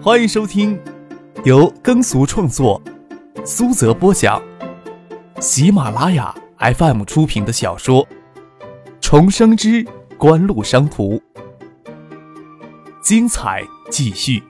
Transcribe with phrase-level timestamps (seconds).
[0.00, 0.80] 欢迎收听
[1.44, 2.80] 由耕俗创作、
[3.44, 4.40] 苏泽播讲、
[5.40, 8.06] 喜马拉雅 FM 出品的小说
[9.00, 9.84] 《重生之
[10.16, 11.16] 官路商途》，
[13.02, 14.40] 精彩继续，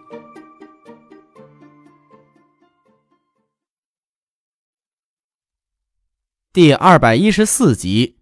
[6.53, 8.19] 第二百一十四集。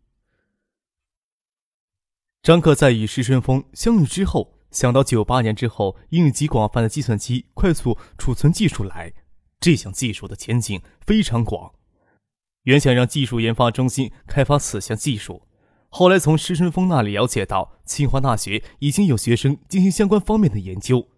[2.40, 9.14] 张克在与石春风相遇之后，想到九八年之后应用极广泛的计算机快速储存技术来，
[9.58, 11.72] 这项技术的前景非常广。
[12.64, 15.44] 原想让技术研发中心开发此项技术，
[15.88, 21.08] 后来从石春风那里了解到，清华大学已经有学生进行相关方面的研究。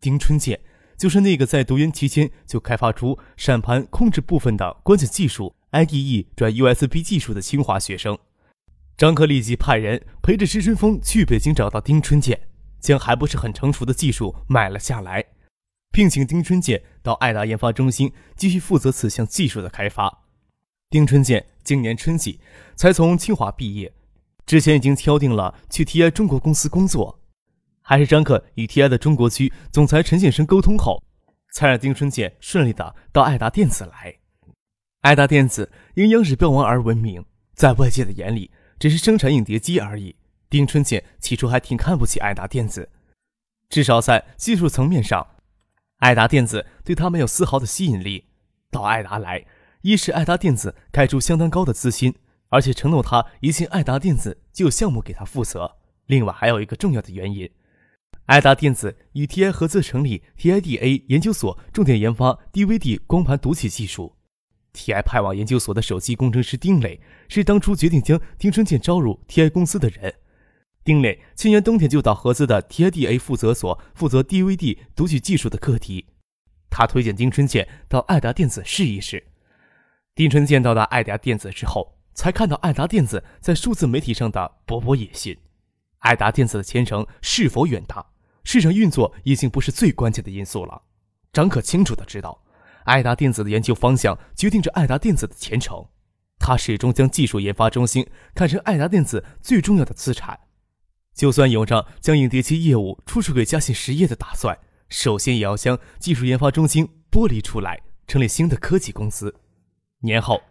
[0.00, 0.58] 丁春健
[0.96, 8.18] 就是那个在读研期间就开发出闪盘控制部分的关键技术 IDE 转 USB 技术的清华学生。
[8.96, 12.40] 张克立即派人陪着石春风去北京找到丁春健，
[12.80, 15.24] 将还不是很成熟的技术买了下来，
[15.92, 20.24] 聘请丁春建到爱达研发中心继续负责此项技术的开发。
[20.90, 22.40] 丁春建今年春季
[22.74, 23.92] 才从清华毕业，
[24.46, 27.20] 之前已经敲定了去 TI 中国公司工作，
[27.80, 31.02] 还是张克与 TI 的中国区总裁陈建生沟通后，
[31.52, 34.16] 才让丁春建顺利的到爱达电子来。
[35.00, 38.50] 爱达电子因央视标王而闻名，在外界的眼里。
[38.78, 40.14] 只是生产影碟机而已。
[40.48, 42.88] 丁春健起初还挺看不起爱达电子，
[43.68, 45.26] 至少在技术层面上，
[45.98, 48.26] 爱达电子对他没有丝毫的吸引力。
[48.70, 49.44] 到爱达来，
[49.82, 52.14] 一是爱达电子开出相当高的资薪，
[52.48, 55.76] 而且承诺他一进爱达电子就有项目给他负责。
[56.06, 57.50] 另外还有一个重要的原因，
[58.26, 64.14] 爱达电子与 TI 合资成立 TIDA 研究所，重点研发 DVD 光盘读取技术。
[64.72, 70.14] TI 派往研究所的首席工程师丁磊是当初决定将丁春健招入 TI 公司的人。
[70.86, 76.06] 丁磊去年冬天就到合资的 TIDA 负责所负责 DVD 读取技术的课题，
[76.70, 79.26] 他推荐丁春健到爱达电子试一试。
[80.14, 85.36] 丁春健到达爱达电子之后，才看到爱达电子在数字媒体上的勃勃野心。
[85.98, 88.06] 爱达电子的前程是否远大，
[88.44, 90.82] 市场运作已经不是最关键的因素了。
[91.32, 92.44] 张可清楚的知道。
[92.84, 95.84] 爱达电子的研究方向决定着爱达电子的前程。
[96.38, 100.38] 他始终将技术研发中心看成爱达电子最重要的资产。
[101.16, 104.56] 就算有着将影碟机业务出售给嘉信实业的打算，
[104.90, 109.34] 首先也要将技术研发中心剥离出来，成立新的科技公司。
[110.00, 110.42] 年后，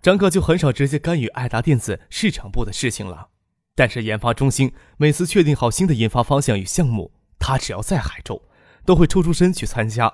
[0.00, 3.28] 张克就很少直接干预爱达电子市场部的事情了。
[3.74, 8.48] 但是研发中心每次确定好新的研发方向与项目，他只要在海州，
[8.86, 10.10] 都会抽出身去参加。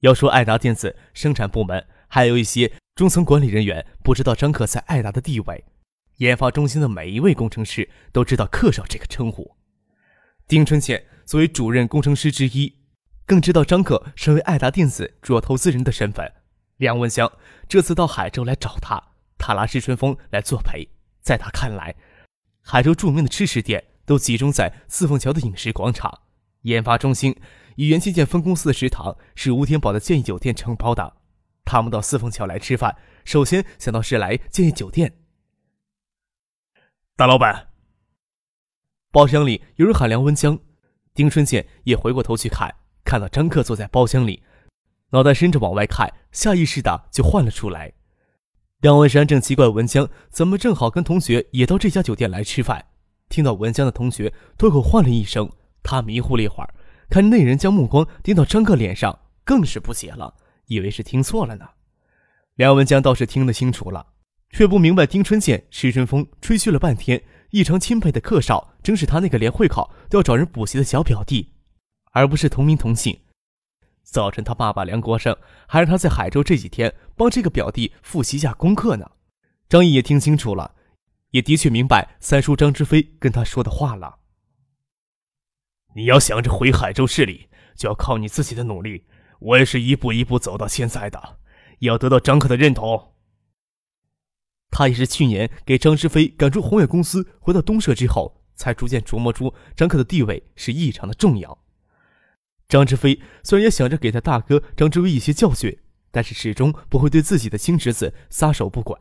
[0.00, 5.62] 要说爱达电子生产部门，还有一些中层管理人员不知道张克在爱达的地位。
[6.16, 9.56] 研发中心的每一位工程师都知道克少这个称呼。
[10.46, 12.74] 丁春倩作为主任工程师之一，
[13.26, 16.30] 更知道张克身为爱达电子主要投资人的身份。
[16.76, 17.30] 梁文香
[17.68, 19.02] 这次到海州来找他，
[19.38, 20.88] 他拉石春风来作陪。
[21.20, 21.94] 在他看来，
[22.60, 26.20] 海州著名的吃食店都集中在四凤桥的饮食广场，
[26.62, 27.34] 研发中心。
[27.76, 31.16] 与元器件分公司的食堂是吴天宝的建议酒店承包的。
[31.64, 35.12] 他们到四凤桥来吃饭，首先想到是来建议酒店。
[37.16, 37.68] 大老板，
[39.12, 40.58] 包厢里有人喊梁文江，
[41.14, 44.42] 丁春健也回过头去看，看到张克坐在包厢里，
[45.10, 47.92] 脑袋伸着往外看，下意识的就换了出来。
[48.80, 52.84] 梁文山正奇怪文江怎么正好跟同学也到这家酒店来吃饭，
[53.28, 55.48] 听到文江的同学脱口唤了一声，
[55.84, 56.74] 他迷糊了一会儿。
[57.08, 60.34] 看那人将目光盯到张克脸上，更是不解了，
[60.66, 61.64] 以为是听错了呢。
[62.56, 64.04] 梁文江倒是听得清楚了，
[64.54, 67.20] 却不明白丁春健、石春风吹嘘了半天，
[67.50, 71.54] 异常钦佩的客少，正是他那个连会考都要找人补习的小表弟，
[72.12, 73.18] 而不是同名同姓。
[74.04, 79.10] 早晨他爸爸梁国胜还让他在海州这几天帮这个表弟复习一下功课呢。
[79.68, 80.76] 张毅也听清楚了，
[81.30, 84.20] 也的确明白三叔张之飞跟他说的话了。
[85.96, 89.04] 你要想着回海州市里，就要靠你自己的努力。
[89.40, 91.38] 我也是一步一步走到现在的，
[91.80, 93.13] 要得到张克的认同。
[94.76, 101.56] 他也是去年给张之飞赶出宏远公司，回到东社之后，才逐渐琢磨出张克的地位是异常的重要。
[102.66, 105.78] 张之飞虽然也想着给他大哥张之威一些教训，
[106.10, 108.98] 但是始终不会对自己的亲侄子撒手不管。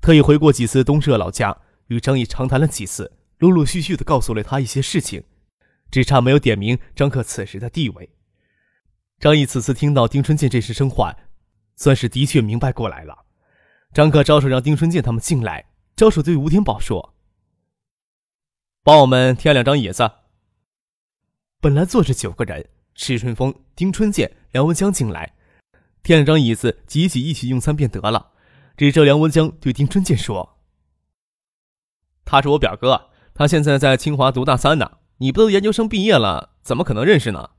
[0.00, 1.58] 特意回过几次东社老家，
[1.88, 5.24] 与张毅长谈了几次，陆陆续续的告诉了他一些事情。
[5.90, 8.10] 只差没有点名张克此时的地位。
[9.18, 11.16] 张毅此次听到丁春健这声声唤，
[11.74, 13.26] 算是的确明白过来了。
[13.92, 15.66] 张克招手让丁春健他们进来，
[15.96, 17.14] 招手对吴天宝说
[18.84, 20.10] ：“帮我们添两张椅子。”
[21.60, 25.34] 本来坐着九个人，池春风、丁春健、梁文江进来，
[26.04, 28.32] 添了张椅子，挤挤一起用餐便得了。
[28.76, 30.56] 这时，梁文江对丁春健说
[32.24, 34.98] ：“他是我表哥，他现在在清华读大三呢。
[35.18, 37.50] 你不都研究生毕业了，怎么可能认识呢？”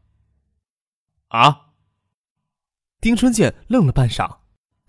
[1.27, 1.73] 啊！
[2.99, 4.39] 丁春健愣了半晌，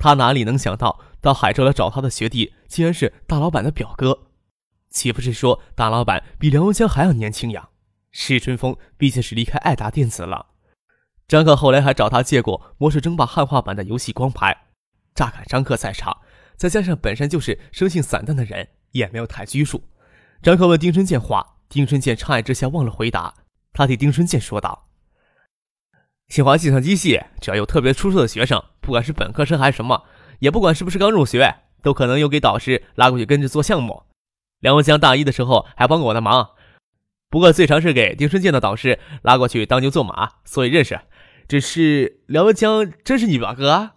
[0.03, 4.27] 他哪里能想到，到海州来找他的学弟，竟然是大老板的表哥。
[4.91, 7.69] 岂不是说大老板比梁文江还要年轻呀？
[8.11, 10.47] 施春风毕竟是离开爱达电子了。
[11.29, 14.53] 张克后来还找他借过《魔兽争霸》汉化版的游戏光盘。
[15.15, 16.19] 乍看张克在场，
[16.57, 19.85] 再加上本身就是生性散淡的人，也没有太拘束。
[20.43, 23.33] 张克问丁春健话，丁春健诧异之下忘了回答。
[23.73, 24.89] 他替丁春健说道
[26.33, 30.07] ：“清华计算机系只要有特别出色的学生，不管是本科生还是什么，
[30.39, 34.05] 也不管是不是刚入学，都可能有给导师拉过去跟着做项目。
[34.61, 36.53] 梁文江大一的时候还帮过我的忙，
[37.29, 40.99] 不过最常是给丁春健的导师拉过去当牛做马，所以认识。
[41.47, 43.97] 只是梁文江真是你表哥？”啊？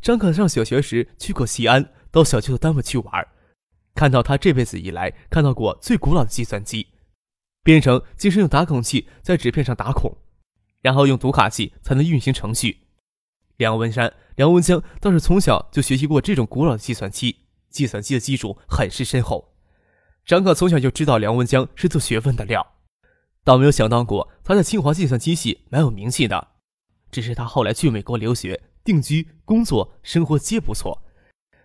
[0.00, 3.28] 张可上小学时去过西安，到小舅的单位去玩，
[3.94, 6.94] 看到他这辈子以来看到过最古老的计算机，
[7.62, 10.16] 编程竟是用打孔器在纸片上打孔，
[10.84, 12.80] 然后用读卡器才能运行程序。
[13.56, 19.54] 梁文山、梁文江倒是从小就学习过这种古老的计算机，计算机的基础很是深厚。
[20.26, 22.74] 张可从小就知道梁文江是做学问的料，
[23.42, 26.48] 倒没有想到过他在清华计算机系蛮有名气的，
[27.10, 28.60] 只是他后来去美国留学。
[28.84, 31.02] 定居、工作、生活皆不错，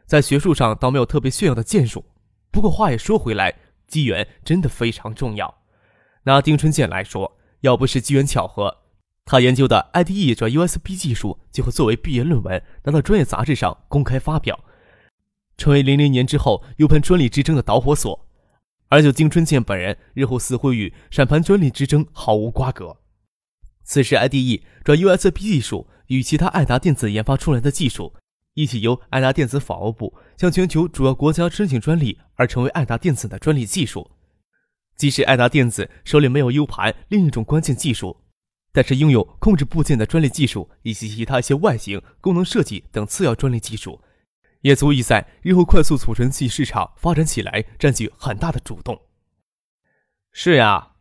[0.06, 2.06] 在学术上倒没有特别炫耀的建树。
[2.50, 3.54] 不过话也说回来，
[3.89, 5.54] 机缘真的非常重要。
[6.24, 8.79] 拿丁春健来说，要不是机缘巧合，
[9.31, 14.60] 他研究的 IDE 转 USB 技术就会作为毕业论文拿到专业杂志上公开发表，
[15.56, 18.28] 成为零零年之后 U 盘专利之争的导火索。
[18.88, 22.98] 而就丁春健本人日后似乎与闪盘专利之争毫无瓜葛。
[23.84, 25.88] 此时 IDE 转 USB 技术。
[26.08, 28.16] 与其他爱达电子研发出来的技术
[28.56, 34.10] 一起由爱达电子法务部向全球主要国家申请专利，而成为爱达电子的专利技术。
[34.96, 38.18] 即使爱达电子手里没有 U 盘另一种关键技术，
[38.80, 44.00] 但是拥有控制部件的专利技术以及其他一些外形、功能设计等次要专利技术，
[44.62, 48.98] 也足以在日后快速储存器市场发展起来占据很大的主动。
[50.31, 50.94] 是呀，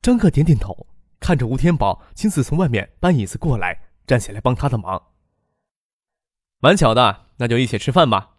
[0.00, 0.86] 张克点点头，
[1.18, 3.86] 看着吴天宝亲自从外面搬椅子过来。
[4.06, 5.08] 站起来帮他的忙，
[6.60, 8.36] 蛮巧的，那就一起吃饭吧。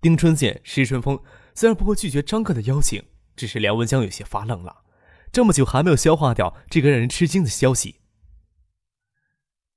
[0.00, 1.18] 丁春建、施春风
[1.54, 3.02] 虽然不会拒绝张克的邀请，
[3.34, 4.82] 只是梁文江有些发愣了，
[5.32, 8.00] 这么久还没有消化掉这个让人吃惊的消息。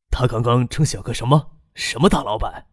[0.10, 2.68] 他刚刚称小哥什么什么大老板？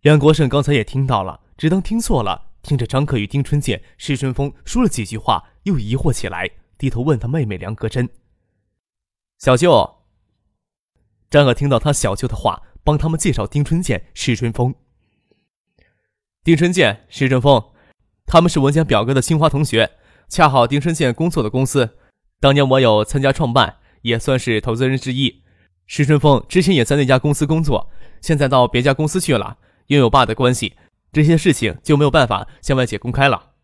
[0.00, 8.08] 梁国胜刚才也听到了，只当听错了，听着张克与丁春健、施春风说了几句话，又疑惑起来，低头问他妹妹梁格珍
[9.38, 9.98] ：“小舅。”
[11.30, 14.74] 张可听到他小舅的话，帮他们介绍丁春健、施春风。
[16.42, 17.72] 丁春健、施春风，
[18.26, 19.98] 他们是文江表哥的清华同学，
[20.30, 21.98] 恰好丁春健工作的公司，
[22.38, 25.42] 当年我有参加创办，也算是投资人之一。
[25.88, 27.90] 石春风之前也在那家公司工作，
[28.20, 30.76] 现在到别家公司去了，因为我爸的关系，
[31.10, 33.54] 这些事情就没有办法向外界公开了。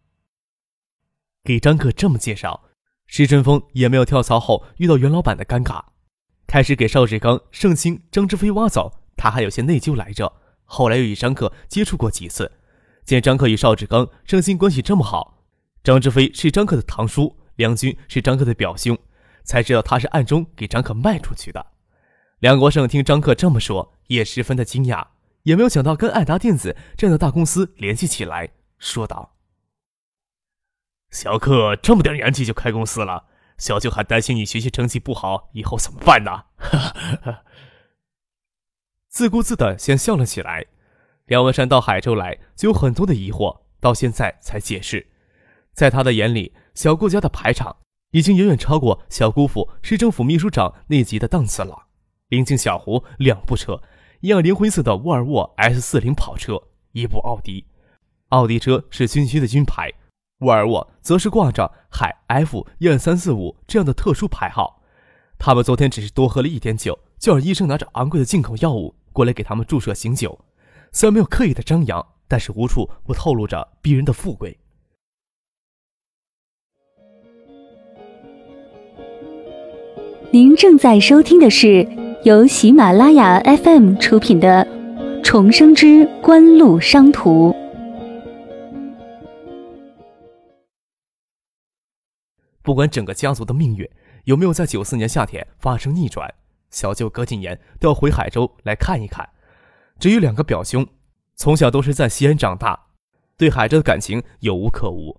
[1.45, 2.65] 给张克这么介绍，
[3.07, 5.85] 石春风也没有跳槽后遇到袁老板的尴尬。
[6.49, 10.33] 开始给邵志刚、盛清、张志飞挖走，他还有些内疚来着。
[10.65, 12.51] 后来又与张克接触过几次，
[13.05, 15.36] 见张克与邵志刚、盛清关系这么好，
[15.87, 18.99] 张志飞是张克的堂叔，梁军是张克的表兄，
[19.45, 21.65] 才知道他是暗中给张克卖出去的。
[22.41, 25.07] 梁国胜听张克这么说，也十分的惊讶，
[25.45, 28.49] 也没有想到跟爱达电子这样的大公司联系起来，
[28.81, 29.37] 说道
[31.13, 33.27] ：“小克这么点年纪就开公司了。”
[33.57, 36.47] 小舅还担心你学习成绩不好，以后怎么办呢？
[39.07, 40.67] 自顾自的先笑了起来。
[41.27, 45.13] 梁文山到海州来就有很多的疑惑，到现在才解释。
[45.77, 47.77] 在他的眼里，小顾家的排场
[48.13, 51.89] 已经远远超过小姑父市政府秘书长那级的档次了。
[52.31, 53.83] 临近小胡，两部车，
[54.21, 56.61] 一辆灵灰色的沃尔沃 S 四零跑车，
[56.93, 57.67] 一部奥迪。
[58.31, 59.93] 奥迪车是军区的军牌。
[60.39, 64.83] 沃尔沃则是挂着海 F 一二三四五这样的特殊牌号。
[65.39, 70.39] 他们昨天只是多喝了一点酒，就让医生拿着昂贵的进口药物过来给他们注射醒酒。
[70.91, 74.59] 虽然没有刻意的张扬，但是无处不透露着逼人的富贵。
[80.37, 81.89] 您正在收听的是
[82.25, 84.67] 由喜马拉雅 FM 出品的
[85.23, 87.53] 《重生之官路商途》。
[92.61, 93.89] 不管整个家族的命运
[94.25, 96.31] 有没有在九四年夏天发生逆转，
[96.69, 99.27] 小舅隔几年都要回海州来看一看。
[99.99, 100.87] 至于两个表兄，
[101.35, 102.89] 从小都是在西安长大，
[103.39, 105.19] 对海州的感情有无可无。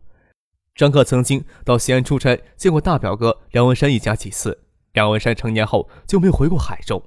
[0.76, 4.66] 张克曾经到西安出差，见过大表哥梁文山一家几次。
[4.98, 7.04] 梁文山成年后就没有回过海州。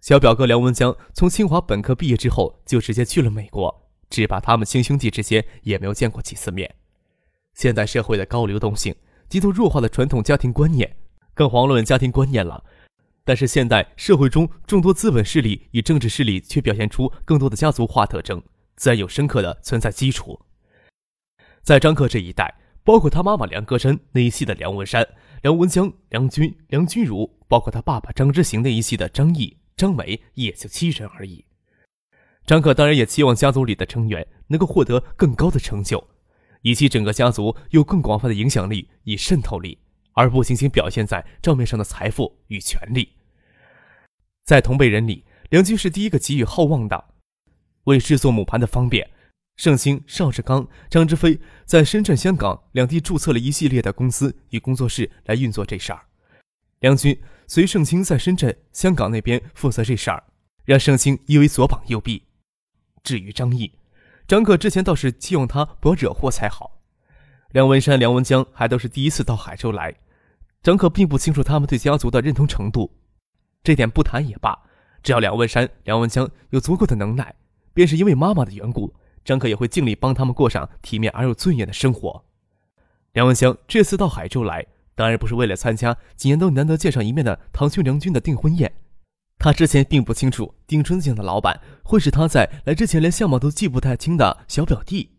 [0.00, 6.74] 小表哥梁文江从清华本科毕业之后，就直接去了美国，只怕他们亲兄弟之间也没有见过几次面。
[7.52, 8.94] 现代社会的高流动性，
[9.28, 10.96] 极度弱化的传统家庭观念，
[11.34, 12.64] 更遑论家庭观念了。
[13.24, 18.42] 但是现代社会中众多资本势力与政治势力却表现出更多的家族化特征，
[18.76, 20.40] 自然有深刻的存在基础。
[21.62, 25.06] 在张克这一代，包括他妈妈梁歌珍那一系的梁文山、
[25.42, 31.44] 梁文江、梁军、梁君如，包括他爸爸张之行那一系的张毅、张梅，也就七人而已。
[32.46, 36.08] 张克当然也期望家族里的成员能够获得更高的成就。
[36.64, 39.76] 以及整个家族有更广泛的影响力与渗透力，
[40.12, 43.08] 而不仅仅表现在账面上的财富与权力。
[44.44, 47.04] 在同辈人里，梁军是第一个给予厚望的。
[47.82, 49.10] 为制作母盘的方便，
[49.56, 56.00] 盛清、邵志刚、张之飞在深圳、香港两地注册了一系列的公司与工作室来运作这事儿。
[56.80, 60.24] 梁军随盛清在深圳、香港那边负责这事儿，
[60.64, 62.24] 让盛兴以为左膀右臂。
[63.04, 63.72] 至于张毅。
[64.28, 66.80] 张克之前倒是希望他不要惹祸才好。
[67.50, 69.94] 梁文山、梁文江还都是第一次到海州来，
[70.62, 72.90] 张克并不清楚他们对家族的认同程度，
[73.62, 74.58] 这点不谈也罢。
[75.02, 77.34] 只要梁文山、梁文江有足够的能耐，
[77.74, 78.94] 便是因为妈妈的缘故，
[79.24, 82.24] 张克也会尽力帮他们过上体面而又尊严的生活。
[83.12, 88.72] 梁文香这次到海州来，当然不是为了参加几年都难得见上一面的堂兄梁军的订婚宴。
[89.38, 95.10] 他之前并不清楚丁春健的老板会是他在来之前连相貌都记不太清的小表弟。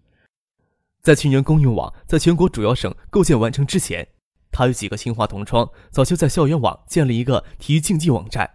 [1.01, 4.07] 在去年公用网在全国主要省构建完成之前，
[4.51, 8.50] 他与几个清华同窗早就在校园网建了一个体育竞技网站，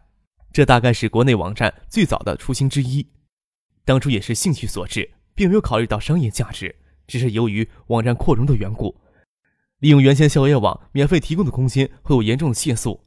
[0.51, 3.07] 这大概是国内网站最早的雏形之一。
[3.85, 6.75] 当初也是兴趣所致，并没有考虑到商业价值，
[7.07, 8.97] 只是由于网站扩容的缘故，
[9.79, 13.05] 利用原先校园网免费提供的空间会有严重的限速。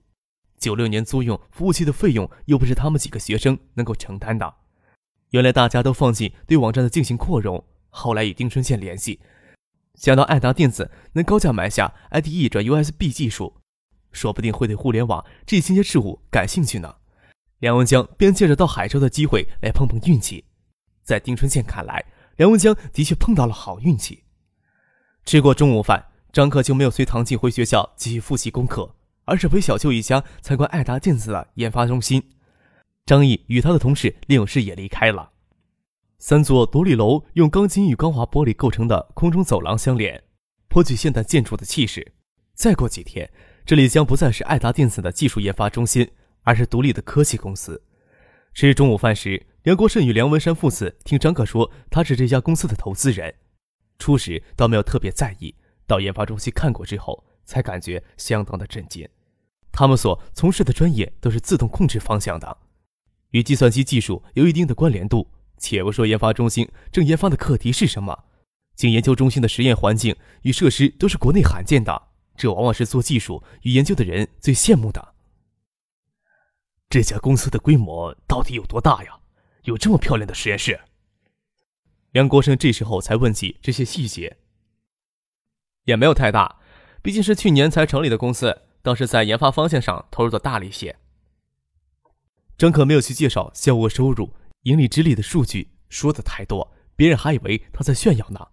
[0.57, 4.53] 九六年租用服务器的费用又不是他们几个学生能够承担的。
[5.31, 9.19] 原来大家都放弃对网站的进行扩容，后来与丁春倩联系，
[9.95, 13.57] 想到爱达电子能高价买下 IDE 转 USB 技术，
[14.13, 16.95] 说不定会对互联网这一新鲜事物感兴趣呢。
[17.59, 20.45] 梁文江便借着到海州的机会来碰碰运气。
[21.03, 22.05] 在丁春倩看来，
[22.41, 24.23] 梁文江的确碰到了好运气。
[25.25, 28.95] 吃过中午饭，张克就没有随唐静回学校继续复习功课。
[29.25, 32.31] 而是陪小舅一家参观爱达电子的研发中心。
[33.05, 35.33] 张毅与他的同事李永士也离开了。
[36.17, 40.23] 三座独立楼用钢筋与钢化玻璃构成的空中走廊相连，
[40.67, 42.13] 颇具现代建筑的气势。
[42.55, 43.31] 再过几天，
[43.63, 46.09] 这里将不再是爱达电子的技术研发中心，
[46.41, 47.83] 而是独立的科技公司。
[48.55, 53.35] 吃中午饭时，梁国胜与梁文山父子听张克说他是这家公司的投资人，
[53.99, 55.53] 初时倒没有特别在意，
[55.85, 57.23] 到研发中心看过之后。
[57.43, 59.05] 才感觉相当的震惊。
[59.73, 62.57] 他们所从事的专业都是自动控制方向的，
[63.31, 65.27] 与计算机技术有一定的关联度。
[65.57, 68.25] 且不说研发中心正研发的课题是什么，
[68.75, 75.13] 仅研究中心的实验环境与设施都是国内罕见的，这往往是做技术与研究的人最羡慕的。
[76.89, 79.19] 这家公司的规模到底有多大呀？
[79.63, 80.79] 有这么漂亮的实验室？
[82.11, 84.37] 梁国生这时候才问起这些细节，
[85.85, 86.59] 也没有太大。
[87.01, 90.95] 毕竟是去年才成立的公司，当时在研发方向上投入的大了一些。
[92.57, 98.47] 张可没有去介绍销额收入、盈利之力的数据，说的太多，别人还以为他在炫耀呢。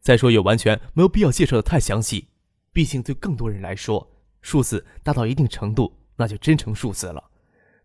[0.00, 2.28] 再说也完全没有必要介绍的太详细，
[2.72, 7.30] 毕竟对更多人来说，数字大到一定程度，那就真成数字了。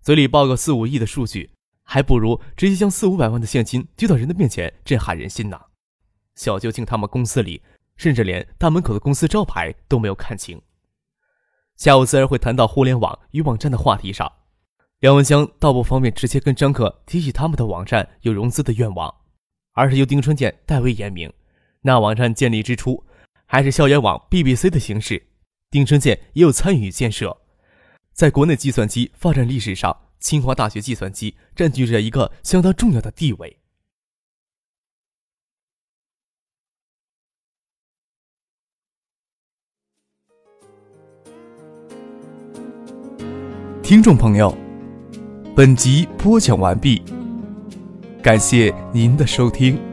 [0.01, 1.51] 嘴里报个四五亿的数据，
[1.91, 5.60] 还不如直接将四五百万的现金丢到人的面前，震撼人心呢。
[6.36, 7.62] 小究竟他们公司里。
[7.98, 10.60] 甚至连大门口的公司招牌都没有看清。
[11.75, 14.31] 下午自然会谈到互联网与网站的话题上，
[15.01, 19.13] 梁文江倒不方便直接跟张克提起他们的网站有融资的愿望，
[19.74, 21.31] 而是由丁春健代为言明。
[21.81, 23.03] 那网站建立之初
[23.45, 25.27] 还是校园网 BBC 的形式，
[25.69, 27.38] 丁春健也有参与建设。
[28.13, 33.57] 在国内计算机发展历史上，清华大学计算机占据着一个相当重要的地位。
[43.83, 44.55] 听众朋友，
[45.53, 47.03] 本集播讲完毕，
[48.23, 49.90] 感谢您的收听。